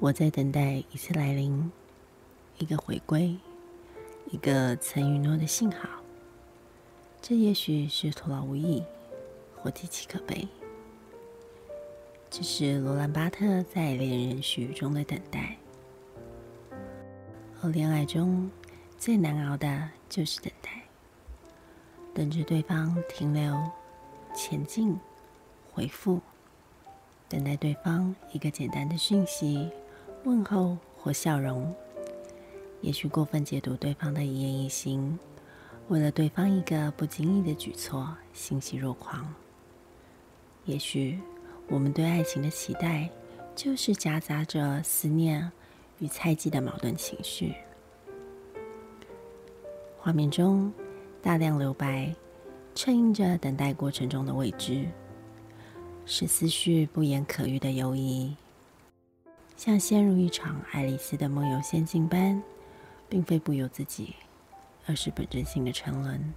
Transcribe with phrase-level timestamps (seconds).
[0.00, 1.72] 我在等待一次来临，
[2.58, 3.36] 一个回归，
[4.30, 5.88] 一个曾允诺的信号。
[7.20, 8.80] 这也许是徒劳无益，
[9.56, 10.46] 或极其可悲。
[12.30, 15.56] 这是罗兰巴特在《恋人絮语》中的等待。
[17.60, 18.48] 而恋爱中
[18.96, 20.80] 最难熬的就是等待，
[22.14, 23.60] 等着对方停留、
[24.32, 24.96] 前进、
[25.72, 26.20] 回复，
[27.28, 29.68] 等待对方一个简单的讯息。
[30.28, 31.74] 问候或笑容，
[32.82, 35.18] 也许过分解读对方的一言一行，
[35.88, 39.26] 为了对方一个不经意的举措，欣喜若狂。
[40.66, 41.18] 也许
[41.70, 43.08] 我们对爱情的期待，
[43.56, 45.50] 就是夹杂着思念
[45.98, 47.54] 与猜忌的矛盾情绪。
[49.96, 50.70] 画面中
[51.22, 52.14] 大量留白，
[52.74, 54.86] 衬映着等待过程中的未知，
[56.04, 58.36] 是思绪不言可喻的犹疑。
[59.58, 62.40] 像陷入一场爱丽丝的梦游仙境般，
[63.08, 64.14] 并非不由自己，
[64.86, 66.32] 而是本真性的沉沦。